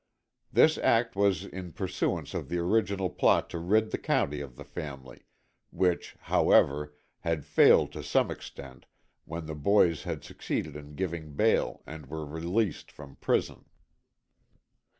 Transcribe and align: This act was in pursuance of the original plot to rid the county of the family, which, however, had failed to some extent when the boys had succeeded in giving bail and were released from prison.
This 0.51 0.79
act 0.79 1.15
was 1.15 1.45
in 1.45 1.73
pursuance 1.73 2.33
of 2.33 2.49
the 2.49 2.57
original 2.57 3.07
plot 3.07 3.51
to 3.51 3.59
rid 3.59 3.91
the 3.91 3.99
county 3.99 4.41
of 4.41 4.55
the 4.55 4.63
family, 4.63 5.27
which, 5.69 6.15
however, 6.21 6.95
had 7.19 7.45
failed 7.45 7.91
to 7.91 8.01
some 8.01 8.31
extent 8.31 8.87
when 9.25 9.45
the 9.45 9.53
boys 9.53 10.01
had 10.01 10.23
succeeded 10.23 10.75
in 10.75 10.95
giving 10.95 11.35
bail 11.35 11.83
and 11.85 12.07
were 12.07 12.25
released 12.25 12.91
from 12.91 13.17
prison. 13.17 13.65